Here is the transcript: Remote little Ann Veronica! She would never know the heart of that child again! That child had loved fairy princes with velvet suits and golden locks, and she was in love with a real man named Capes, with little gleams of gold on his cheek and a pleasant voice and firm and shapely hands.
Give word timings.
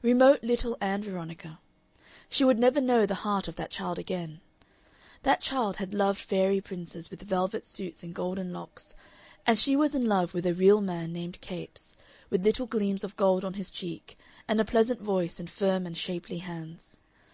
Remote 0.00 0.42
little 0.42 0.78
Ann 0.80 1.02
Veronica! 1.02 1.58
She 2.30 2.42
would 2.42 2.58
never 2.58 2.80
know 2.80 3.04
the 3.04 3.16
heart 3.20 3.48
of 3.48 3.56
that 3.56 3.68
child 3.70 3.98
again! 3.98 4.40
That 5.24 5.42
child 5.42 5.76
had 5.76 5.92
loved 5.92 6.20
fairy 6.22 6.58
princes 6.62 7.10
with 7.10 7.20
velvet 7.20 7.66
suits 7.66 8.02
and 8.02 8.14
golden 8.14 8.50
locks, 8.50 8.94
and 9.46 9.58
she 9.58 9.76
was 9.76 9.94
in 9.94 10.06
love 10.06 10.32
with 10.32 10.46
a 10.46 10.54
real 10.54 10.80
man 10.80 11.12
named 11.12 11.42
Capes, 11.42 11.94
with 12.30 12.46
little 12.46 12.64
gleams 12.66 13.04
of 13.04 13.14
gold 13.16 13.44
on 13.44 13.52
his 13.52 13.68
cheek 13.70 14.16
and 14.48 14.58
a 14.58 14.64
pleasant 14.64 15.02
voice 15.02 15.38
and 15.38 15.50
firm 15.50 15.84
and 15.84 15.98
shapely 15.98 16.38
hands. 16.38 16.96